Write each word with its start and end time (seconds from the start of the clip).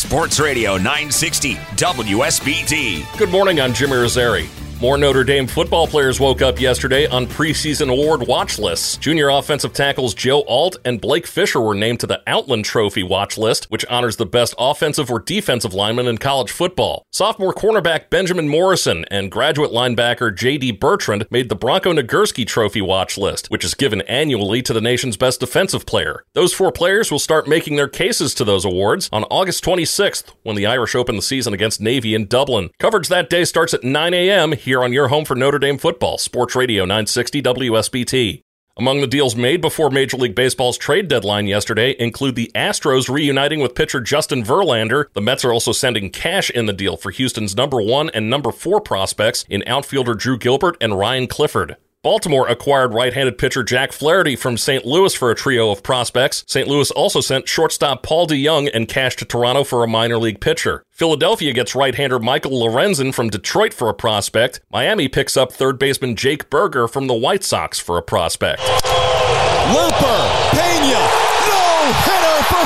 Sports 0.00 0.40
Radio 0.40 0.78
960 0.78 1.56
WSBT. 1.76 3.18
Good 3.18 3.28
morning, 3.28 3.60
I'm 3.60 3.74
Jimmy 3.74 3.92
Rosari. 3.92 4.59
More 4.80 4.96
Notre 4.96 5.24
Dame 5.24 5.46
football 5.46 5.86
players 5.86 6.18
woke 6.20 6.40
up 6.40 6.58
yesterday 6.58 7.06
on 7.06 7.26
preseason 7.26 7.92
award 7.92 8.26
watch 8.26 8.58
lists. 8.58 8.96
Junior 8.96 9.28
offensive 9.28 9.74
tackles 9.74 10.14
Joe 10.14 10.42
Alt 10.44 10.78
and 10.86 11.02
Blake 11.02 11.26
Fisher 11.26 11.60
were 11.60 11.74
named 11.74 12.00
to 12.00 12.06
the 12.06 12.22
Outland 12.26 12.64
Trophy 12.64 13.02
watch 13.02 13.36
list, 13.36 13.66
which 13.66 13.84
honors 13.90 14.16
the 14.16 14.24
best 14.24 14.54
offensive 14.56 15.10
or 15.10 15.20
defensive 15.20 15.74
lineman 15.74 16.06
in 16.06 16.16
college 16.16 16.50
football. 16.50 17.04
Sophomore 17.12 17.52
cornerback 17.52 18.08
Benjamin 18.08 18.48
Morrison 18.48 19.04
and 19.10 19.30
graduate 19.30 19.70
linebacker 19.70 20.34
J.D. 20.34 20.72
Bertrand 20.72 21.26
made 21.30 21.50
the 21.50 21.54
Bronco 21.54 21.92
Nagurski 21.92 22.46
Trophy 22.46 22.80
watch 22.80 23.18
list, 23.18 23.50
which 23.50 23.66
is 23.66 23.74
given 23.74 24.00
annually 24.02 24.62
to 24.62 24.72
the 24.72 24.80
nation's 24.80 25.18
best 25.18 25.40
defensive 25.40 25.84
player. 25.84 26.24
Those 26.32 26.54
four 26.54 26.72
players 26.72 27.10
will 27.10 27.18
start 27.18 27.46
making 27.46 27.76
their 27.76 27.86
cases 27.86 28.34
to 28.36 28.46
those 28.46 28.64
awards 28.64 29.10
on 29.12 29.24
August 29.24 29.62
26th 29.62 30.32
when 30.42 30.56
the 30.56 30.64
Irish 30.64 30.94
open 30.94 31.16
the 31.16 31.22
season 31.22 31.52
against 31.52 31.82
Navy 31.82 32.14
in 32.14 32.24
Dublin. 32.24 32.70
Coverage 32.78 33.08
that 33.08 33.28
day 33.28 33.44
starts 33.44 33.74
at 33.74 33.84
9 33.84 34.14
a.m 34.14 34.54
here 34.69 34.69
on 34.78 34.92
your 34.92 35.08
home 35.08 35.24
for 35.24 35.34
Notre 35.34 35.58
Dame 35.58 35.76
football, 35.76 36.18
Sports 36.18 36.54
Radio 36.54 36.84
960 36.84 37.42
WSBT. 37.42 38.42
Among 38.76 39.00
the 39.00 39.06
deals 39.08 39.34
made 39.34 39.60
before 39.60 39.90
Major 39.90 40.16
League 40.16 40.36
Baseball's 40.36 40.78
trade 40.78 41.08
deadline 41.08 41.48
yesterday 41.48 41.96
include 41.98 42.36
the 42.36 42.50
Astros 42.54 43.08
reuniting 43.08 43.58
with 43.58 43.74
pitcher 43.74 44.00
Justin 44.00 44.44
Verlander. 44.44 45.06
The 45.12 45.20
Mets 45.20 45.44
are 45.44 45.52
also 45.52 45.72
sending 45.72 46.08
cash 46.08 46.48
in 46.48 46.66
the 46.66 46.72
deal 46.72 46.96
for 46.96 47.10
Houston's 47.10 47.56
number 47.56 47.82
one 47.82 48.08
and 48.10 48.30
number 48.30 48.52
four 48.52 48.80
prospects 48.80 49.44
in 49.50 49.64
outfielder 49.66 50.14
Drew 50.14 50.38
Gilbert 50.38 50.76
and 50.80 50.96
Ryan 50.96 51.26
Clifford. 51.26 51.76
Baltimore 52.02 52.48
acquired 52.48 52.94
right-handed 52.94 53.36
pitcher 53.36 53.62
Jack 53.62 53.92
Flaherty 53.92 54.34
from 54.34 54.56
St. 54.56 54.86
Louis 54.86 55.12
for 55.14 55.30
a 55.30 55.34
trio 55.34 55.70
of 55.70 55.82
prospects. 55.82 56.44
St. 56.46 56.66
Louis 56.66 56.90
also 56.92 57.20
sent 57.20 57.46
shortstop 57.46 58.02
Paul 58.02 58.26
DeJong 58.26 58.70
and 58.72 58.88
cash 58.88 59.16
to 59.16 59.26
Toronto 59.26 59.64
for 59.64 59.84
a 59.84 59.86
minor 59.86 60.16
league 60.16 60.40
pitcher. 60.40 60.82
Philadelphia 60.90 61.52
gets 61.52 61.74
right-hander 61.74 62.18
Michael 62.18 62.52
Lorenzen 62.52 63.12
from 63.12 63.28
Detroit 63.28 63.74
for 63.74 63.90
a 63.90 63.94
prospect. 63.94 64.60
Miami 64.72 65.08
picks 65.08 65.36
up 65.36 65.52
third 65.52 65.78
baseman 65.78 66.16
Jake 66.16 66.48
Burger 66.48 66.88
from 66.88 67.06
the 67.06 67.12
White 67.12 67.44
Sox 67.44 67.78
for 67.78 67.98
a 67.98 68.02
prospect. 68.02 68.62
Looper, 68.62 70.20
Pena, 70.56 71.04
no 71.48 71.92
hitter 72.00 72.42
for 72.48 72.64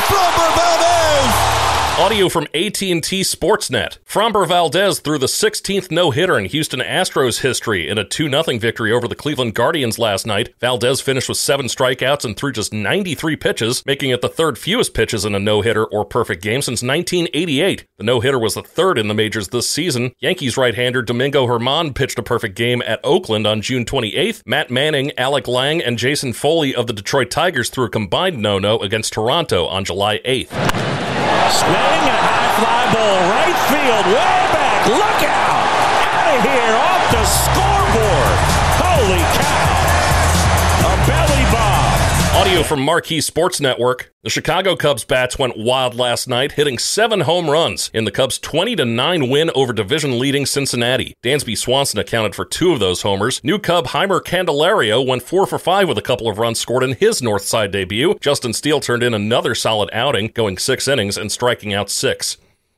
Valdez. 0.54 0.83
Audio 1.96 2.28
from 2.28 2.48
AT&T 2.54 3.20
Sportsnet. 3.22 3.98
Framber 4.04 4.48
Valdez 4.48 4.98
threw 4.98 5.16
the 5.16 5.26
16th 5.26 5.92
no-hitter 5.92 6.36
in 6.36 6.46
Houston 6.46 6.80
Astros 6.80 7.42
history 7.42 7.88
in 7.88 7.98
a 7.98 8.04
2-0 8.04 8.58
victory 8.58 8.90
over 8.90 9.06
the 9.06 9.14
Cleveland 9.14 9.54
Guardians 9.54 9.96
last 9.96 10.26
night. 10.26 10.52
Valdez 10.58 11.00
finished 11.00 11.28
with 11.28 11.38
7 11.38 11.66
strikeouts 11.66 12.24
and 12.24 12.36
threw 12.36 12.50
just 12.50 12.72
93 12.72 13.36
pitches, 13.36 13.86
making 13.86 14.10
it 14.10 14.22
the 14.22 14.28
third 14.28 14.58
fewest 14.58 14.92
pitches 14.92 15.24
in 15.24 15.36
a 15.36 15.38
no-hitter 15.38 15.84
or 15.84 16.04
perfect 16.04 16.42
game 16.42 16.62
since 16.62 16.82
1988. 16.82 17.86
The 17.98 18.04
no-hitter 18.04 18.40
was 18.40 18.54
the 18.54 18.62
third 18.62 18.98
in 18.98 19.06
the 19.06 19.14
majors 19.14 19.48
this 19.48 19.70
season. 19.70 20.14
Yankees 20.18 20.56
right-hander 20.56 21.00
Domingo 21.00 21.46
Germán 21.46 21.94
pitched 21.94 22.18
a 22.18 22.24
perfect 22.24 22.56
game 22.56 22.82
at 22.82 22.98
Oakland 23.04 23.46
on 23.46 23.62
June 23.62 23.84
28th. 23.84 24.42
Matt 24.44 24.68
Manning, 24.68 25.12
Alex 25.16 25.46
Lange, 25.46 25.80
and 25.80 25.96
Jason 25.96 26.32
Foley 26.32 26.74
of 26.74 26.88
the 26.88 26.92
Detroit 26.92 27.30
Tigers 27.30 27.70
threw 27.70 27.84
a 27.84 27.90
combined 27.90 28.38
no-no 28.38 28.80
against 28.80 29.12
Toronto 29.12 29.66
on 29.66 29.84
July 29.84 30.18
8th. 30.24 30.93
Swing 31.50 32.02
and 32.08 32.08
a 32.08 32.24
high 32.24 32.50
fly 32.56 32.82
ball 32.94 33.18
right 33.28 33.58
field, 33.68 34.06
way 34.06 34.36
back. 34.56 34.86
Look 34.88 35.20
out! 35.28 35.64
Out 36.08 36.28
of 36.32 36.40
here, 36.40 36.72
off 36.72 37.04
the 37.12 37.24
scoreboard. 37.24 38.36
Holy 38.80 39.20
cow! 39.36 39.43
Audio 42.44 42.62
from 42.62 42.82
Marquee 42.82 43.22
Sports 43.22 43.58
Network. 43.58 44.12
The 44.22 44.28
Chicago 44.28 44.76
Cubs 44.76 45.02
bats 45.02 45.38
went 45.38 45.56
wild 45.56 45.94
last 45.94 46.28
night, 46.28 46.52
hitting 46.52 46.76
seven 46.76 47.20
home 47.20 47.48
runs 47.48 47.90
in 47.94 48.04
the 48.04 48.10
Cubs' 48.10 48.38
20 48.38 48.74
9 48.74 49.30
win 49.30 49.50
over 49.54 49.72
division 49.72 50.18
leading 50.18 50.44
Cincinnati. 50.44 51.14
Dansby 51.22 51.56
Swanson 51.56 52.00
accounted 52.00 52.34
for 52.34 52.44
two 52.44 52.74
of 52.74 52.80
those 52.80 53.00
homers. 53.00 53.42
New 53.42 53.58
Cub 53.58 53.86
Jeimer 53.86 54.20
Candelario 54.20 55.04
went 55.04 55.22
4 55.22 55.46
for 55.46 55.58
5 55.58 55.88
with 55.88 55.96
a 55.96 56.02
couple 56.02 56.28
of 56.28 56.36
runs 56.36 56.60
scored 56.60 56.82
in 56.82 56.92
his 56.92 57.22
North 57.22 57.44
Side 57.44 57.70
debut. 57.70 58.18
Justin 58.20 58.52
Steele 58.52 58.78
turned 58.78 59.02
in 59.02 59.14
another 59.14 59.54
solid 59.54 59.88
outing, 59.94 60.28
going 60.34 60.58
six 60.58 60.86
innings 60.86 61.16
and 61.16 61.32
striking 61.32 61.72
out 61.72 61.88
six. 61.88 62.36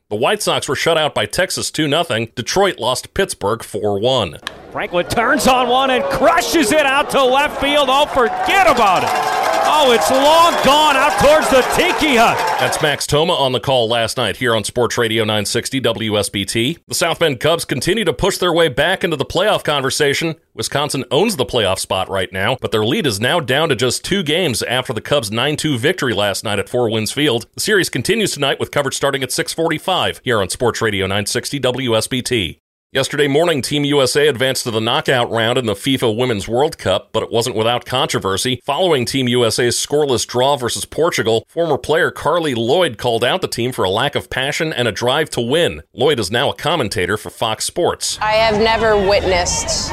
The 0.09 0.15
White 0.15 0.41
Sox 0.41 0.69
were 0.69 0.77
shut 0.77 0.97
out 0.97 1.13
by 1.13 1.25
Texas 1.25 1.71
2 1.71 1.89
0. 1.89 2.27
Detroit 2.35 2.79
lost 2.79 3.13
Pittsburgh 3.13 3.61
4 3.61 3.99
1. 3.99 4.39
Franklin 4.71 5.07
turns 5.07 5.45
on 5.45 5.67
one 5.67 5.89
and 5.89 6.05
crushes 6.05 6.71
it 6.71 6.85
out 6.85 7.09
to 7.09 7.21
left 7.21 7.59
field. 7.59 7.89
Oh, 7.91 8.05
forget 8.05 8.71
about 8.71 9.03
it. 9.03 9.36
Oh, 9.69 9.91
it's 9.91 10.09
long 10.09 10.53
gone 10.63 10.95
out 10.95 11.19
towards 11.19 11.49
the 11.49 11.61
Tiki 11.75 12.15
Hut. 12.15 12.37
That's 12.59 12.81
Max 12.81 13.05
Toma 13.05 13.33
on 13.33 13.51
the 13.51 13.59
call 13.59 13.89
last 13.89 14.15
night 14.15 14.37
here 14.37 14.55
on 14.55 14.63
Sports 14.63 14.97
Radio 14.97 15.23
960 15.23 15.81
WSBT. 15.81 16.77
The 16.87 16.95
South 16.95 17.19
Bend 17.19 17.41
Cubs 17.41 17.65
continue 17.65 18.05
to 18.05 18.13
push 18.13 18.37
their 18.37 18.53
way 18.53 18.69
back 18.69 19.03
into 19.03 19.17
the 19.17 19.25
playoff 19.25 19.65
conversation. 19.65 20.35
Wisconsin 20.53 21.03
owns 21.11 21.35
the 21.35 21.45
playoff 21.45 21.79
spot 21.79 22.09
right 22.09 22.31
now, 22.31 22.57
but 22.61 22.71
their 22.71 22.85
lead 22.85 23.05
is 23.05 23.19
now 23.19 23.41
down 23.41 23.67
to 23.67 23.75
just 23.75 24.05
two 24.05 24.23
games 24.23 24.63
after 24.63 24.93
the 24.93 25.01
Cubs' 25.01 25.29
9-2 25.31 25.77
victory 25.77 26.13
last 26.13 26.45
night 26.45 26.59
at 26.59 26.69
Four 26.69 26.89
Winds 26.89 27.11
Field. 27.11 27.45
The 27.55 27.61
series 27.61 27.89
continues 27.89 28.31
tonight 28.31 28.61
with 28.61 28.71
coverage 28.71 28.95
starting 28.95 29.21
at 29.21 29.33
645 29.33 30.21
here 30.23 30.41
on 30.41 30.49
Sports 30.49 30.81
Radio 30.81 31.05
960 31.07 31.59
WSBT. 31.59 32.59
Yesterday 32.97 33.27
morning, 33.27 33.61
Team 33.61 33.85
USA 33.85 34.27
advanced 34.27 34.63
to 34.63 34.71
the 34.71 34.81
knockout 34.81 35.29
round 35.29 35.59
in 35.59 35.67
the 35.67 35.75
FIFA 35.75 36.17
Women's 36.17 36.47
World 36.47 36.79
Cup, 36.79 37.09
but 37.11 37.21
it 37.21 37.31
wasn't 37.31 37.55
without 37.55 37.85
controversy. 37.85 38.59
Following 38.65 39.05
Team 39.05 39.27
USA's 39.27 39.77
scoreless 39.77 40.25
draw 40.25 40.57
versus 40.57 40.83
Portugal, 40.83 41.45
former 41.47 41.77
player 41.77 42.09
Carli 42.09 42.55
Lloyd 42.55 42.97
called 42.97 43.23
out 43.23 43.41
the 43.41 43.47
team 43.47 43.71
for 43.71 43.83
a 43.83 43.89
lack 43.91 44.15
of 44.15 44.31
passion 44.31 44.73
and 44.73 44.87
a 44.87 44.91
drive 44.91 45.29
to 45.29 45.41
win. 45.41 45.83
Lloyd 45.93 46.19
is 46.19 46.31
now 46.31 46.49
a 46.49 46.55
commentator 46.55 47.17
for 47.17 47.29
Fox 47.29 47.65
Sports. 47.65 48.17
I 48.19 48.31
have 48.31 48.59
never 48.59 48.97
witnessed, 48.97 49.91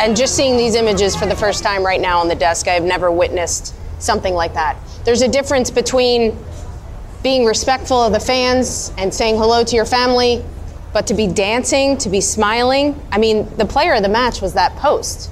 and 0.00 0.16
just 0.16 0.34
seeing 0.34 0.56
these 0.56 0.76
images 0.76 1.14
for 1.14 1.26
the 1.26 1.36
first 1.36 1.62
time 1.62 1.84
right 1.84 2.00
now 2.00 2.20
on 2.20 2.28
the 2.28 2.34
desk, 2.34 2.68
I 2.68 2.72
have 2.72 2.84
never 2.84 3.10
witnessed 3.10 3.74
something 3.98 4.32
like 4.32 4.54
that. 4.54 4.78
There's 5.04 5.20
a 5.20 5.28
difference 5.28 5.70
between 5.70 6.34
being 7.22 7.44
respectful 7.44 8.02
of 8.02 8.14
the 8.14 8.20
fans 8.20 8.94
and 8.96 9.12
saying 9.12 9.36
hello 9.36 9.62
to 9.62 9.76
your 9.76 9.84
family 9.84 10.42
but 10.96 11.06
to 11.08 11.12
be 11.12 11.26
dancing, 11.26 11.98
to 11.98 12.08
be 12.08 12.22
smiling, 12.22 12.98
I 13.12 13.18
mean, 13.18 13.46
the 13.58 13.66
player 13.66 13.92
of 13.92 14.02
the 14.02 14.08
match 14.08 14.40
was 14.40 14.54
that 14.54 14.74
post. 14.76 15.30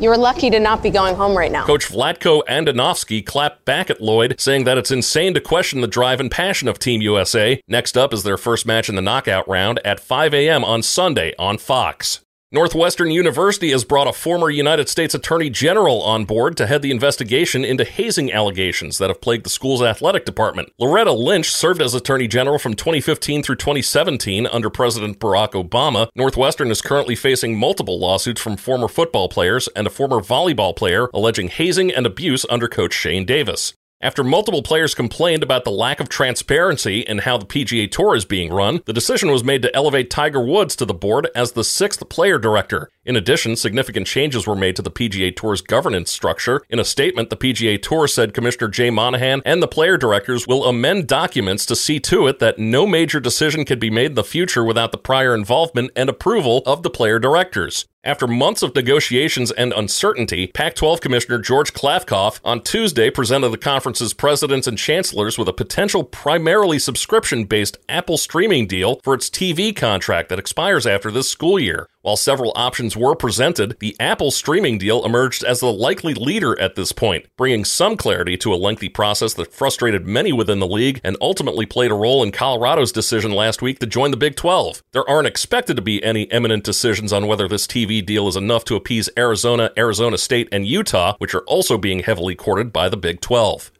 You're 0.00 0.16
lucky 0.16 0.48
to 0.48 0.58
not 0.58 0.82
be 0.82 0.88
going 0.88 1.14
home 1.14 1.36
right 1.36 1.52
now. 1.52 1.66
Coach 1.66 1.88
Vlatko 1.88 2.42
Andonovski 2.48 3.22
clapped 3.22 3.66
back 3.66 3.90
at 3.90 4.00
Lloyd, 4.00 4.40
saying 4.40 4.64
that 4.64 4.78
it's 4.78 4.90
insane 4.90 5.34
to 5.34 5.42
question 5.42 5.82
the 5.82 5.88
drive 5.88 6.20
and 6.20 6.30
passion 6.30 6.68
of 6.68 6.78
Team 6.78 7.02
USA. 7.02 7.60
Next 7.68 7.98
up 7.98 8.14
is 8.14 8.22
their 8.22 8.38
first 8.38 8.64
match 8.64 8.88
in 8.88 8.94
the 8.94 9.02
knockout 9.02 9.46
round 9.46 9.78
at 9.84 10.00
5 10.00 10.32
a.m. 10.32 10.64
on 10.64 10.82
Sunday 10.82 11.34
on 11.38 11.58
Fox. 11.58 12.20
Northwestern 12.50 13.10
University 13.10 13.72
has 13.72 13.84
brought 13.84 14.08
a 14.08 14.12
former 14.14 14.48
United 14.48 14.88
States 14.88 15.14
Attorney 15.14 15.50
General 15.50 16.00
on 16.00 16.24
board 16.24 16.56
to 16.56 16.66
head 16.66 16.80
the 16.80 16.90
investigation 16.90 17.62
into 17.62 17.84
hazing 17.84 18.32
allegations 18.32 18.96
that 18.96 19.10
have 19.10 19.20
plagued 19.20 19.44
the 19.44 19.50
school's 19.50 19.82
athletic 19.82 20.24
department. 20.24 20.72
Loretta 20.78 21.12
Lynch 21.12 21.52
served 21.52 21.82
as 21.82 21.92
Attorney 21.92 22.26
General 22.26 22.58
from 22.58 22.72
2015 22.72 23.42
through 23.42 23.56
2017 23.56 24.46
under 24.46 24.70
President 24.70 25.20
Barack 25.20 25.50
Obama. 25.50 26.08
Northwestern 26.14 26.70
is 26.70 26.80
currently 26.80 27.14
facing 27.14 27.54
multiple 27.54 28.00
lawsuits 28.00 28.40
from 28.40 28.56
former 28.56 28.88
football 28.88 29.28
players 29.28 29.68
and 29.76 29.86
a 29.86 29.90
former 29.90 30.20
volleyball 30.20 30.74
player 30.74 31.10
alleging 31.12 31.48
hazing 31.48 31.92
and 31.92 32.06
abuse 32.06 32.46
under 32.48 32.66
Coach 32.66 32.94
Shane 32.94 33.26
Davis. 33.26 33.74
After 34.00 34.22
multiple 34.22 34.62
players 34.62 34.94
complained 34.94 35.42
about 35.42 35.64
the 35.64 35.72
lack 35.72 35.98
of 35.98 36.08
transparency 36.08 37.00
in 37.00 37.18
how 37.18 37.36
the 37.36 37.46
PGA 37.46 37.90
Tour 37.90 38.14
is 38.14 38.24
being 38.24 38.52
run, 38.52 38.80
the 38.86 38.92
decision 38.92 39.28
was 39.32 39.42
made 39.42 39.60
to 39.62 39.74
elevate 39.74 40.08
Tiger 40.08 40.40
Woods 40.40 40.76
to 40.76 40.84
the 40.84 40.94
board 40.94 41.28
as 41.34 41.50
the 41.52 41.64
sixth 41.64 42.08
player 42.08 42.38
director. 42.38 42.90
In 43.04 43.16
addition, 43.16 43.56
significant 43.56 44.06
changes 44.06 44.46
were 44.46 44.54
made 44.54 44.76
to 44.76 44.82
the 44.82 44.90
PGA 44.92 45.34
Tour's 45.34 45.60
governance 45.62 46.12
structure. 46.12 46.62
In 46.70 46.78
a 46.78 46.84
statement, 46.84 47.28
the 47.28 47.36
PGA 47.36 47.82
Tour 47.82 48.06
said 48.06 48.34
Commissioner 48.34 48.68
Jay 48.68 48.88
Monahan 48.88 49.42
and 49.44 49.60
the 49.60 49.66
player 49.66 49.96
directors 49.96 50.46
will 50.46 50.66
amend 50.66 51.08
documents 51.08 51.66
to 51.66 51.74
see 51.74 51.98
to 51.98 52.28
it 52.28 52.38
that 52.38 52.60
no 52.60 52.86
major 52.86 53.18
decision 53.18 53.64
can 53.64 53.80
be 53.80 53.90
made 53.90 54.10
in 54.10 54.14
the 54.14 54.22
future 54.22 54.62
without 54.62 54.92
the 54.92 54.98
prior 54.98 55.34
involvement 55.34 55.90
and 55.96 56.08
approval 56.08 56.62
of 56.66 56.84
the 56.84 56.90
player 56.90 57.18
directors. 57.18 57.88
After 58.04 58.28
months 58.28 58.62
of 58.62 58.76
negotiations 58.76 59.50
and 59.50 59.72
uncertainty, 59.72 60.46
Pac 60.46 60.76
12 60.76 61.00
Commissioner 61.00 61.38
George 61.38 61.72
Kliavkoff 61.72 62.38
on 62.44 62.62
Tuesday 62.62 63.10
presented 63.10 63.48
the 63.48 63.58
conference's 63.58 64.14
presidents 64.14 64.68
and 64.68 64.78
chancellors 64.78 65.36
with 65.36 65.48
a 65.48 65.52
potential 65.52 66.04
primarily 66.04 66.78
subscription 66.78 67.42
based 67.42 67.76
Apple 67.88 68.16
streaming 68.16 68.68
deal 68.68 69.00
for 69.02 69.14
its 69.14 69.28
TV 69.28 69.74
contract 69.74 70.28
that 70.28 70.38
expires 70.38 70.86
after 70.86 71.10
this 71.10 71.28
school 71.28 71.58
year. 71.58 71.88
While 72.08 72.16
several 72.16 72.52
options 72.56 72.96
were 72.96 73.14
presented, 73.14 73.76
the 73.80 73.94
Apple 74.00 74.30
streaming 74.30 74.78
deal 74.78 75.04
emerged 75.04 75.44
as 75.44 75.60
the 75.60 75.70
likely 75.70 76.14
leader 76.14 76.58
at 76.58 76.74
this 76.74 76.90
point, 76.90 77.26
bringing 77.36 77.66
some 77.66 77.98
clarity 77.98 78.38
to 78.38 78.54
a 78.54 78.56
lengthy 78.56 78.88
process 78.88 79.34
that 79.34 79.52
frustrated 79.52 80.06
many 80.06 80.32
within 80.32 80.58
the 80.58 80.66
league 80.66 81.02
and 81.04 81.18
ultimately 81.20 81.66
played 81.66 81.90
a 81.90 81.94
role 81.94 82.22
in 82.22 82.32
Colorado's 82.32 82.92
decision 82.92 83.30
last 83.32 83.60
week 83.60 83.78
to 83.80 83.86
join 83.86 84.10
the 84.10 84.16
Big 84.16 84.36
12. 84.36 84.82
There 84.92 85.06
aren't 85.06 85.26
expected 85.26 85.76
to 85.76 85.82
be 85.82 86.02
any 86.02 86.22
imminent 86.22 86.64
decisions 86.64 87.12
on 87.12 87.26
whether 87.26 87.46
this 87.46 87.66
TV 87.66 88.02
deal 88.02 88.26
is 88.26 88.36
enough 88.36 88.64
to 88.64 88.74
appease 88.74 89.10
Arizona, 89.18 89.70
Arizona 89.76 90.16
State, 90.16 90.48
and 90.50 90.66
Utah, 90.66 91.14
which 91.18 91.34
are 91.34 91.44
also 91.44 91.76
being 91.76 91.98
heavily 91.98 92.34
courted 92.34 92.72
by 92.72 92.88
the 92.88 92.96
Big 92.96 93.20
12. 93.20 93.70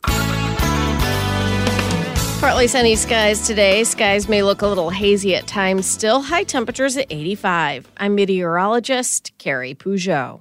Partly 2.40 2.68
sunny 2.68 2.94
skies 2.94 3.44
today. 3.44 3.82
Skies 3.82 4.28
may 4.28 4.44
look 4.44 4.62
a 4.62 4.66
little 4.68 4.90
hazy 4.90 5.34
at 5.34 5.48
times 5.48 5.86
still. 5.86 6.22
High 6.22 6.44
temperatures 6.44 6.96
at 6.96 7.06
85. 7.10 7.90
I'm 7.96 8.14
meteorologist 8.14 9.32
Carrie 9.38 9.74
Peugeot. 9.74 10.40